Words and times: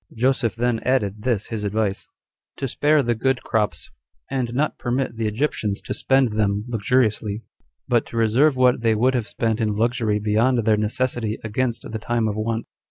Joseph 0.15 0.55
then 0.55 0.79
added 0.79 1.21
this 1.21 1.45
his 1.49 1.63
advice: 1.63 2.07
To 2.57 2.67
spare 2.67 3.03
the 3.03 3.13
good 3.13 3.43
crops, 3.43 3.91
and 4.31 4.51
not 4.51 4.79
permit 4.79 5.15
the 5.15 5.27
Egyptians 5.27 5.79
to 5.83 5.93
spend 5.93 6.29
them 6.29 6.65
luxuriously, 6.67 7.43
but 7.87 8.07
to 8.07 8.17
reserve 8.17 8.55
what 8.57 8.81
they 8.81 8.95
would 8.95 9.13
have 9.13 9.27
spent 9.27 9.61
in 9.61 9.69
luxury 9.75 10.17
beyond 10.17 10.65
their 10.65 10.75
necessity 10.75 11.37
against 11.43 11.83
the 11.83 11.99
time 11.99 12.27
of 12.27 12.35
want. 12.35 12.65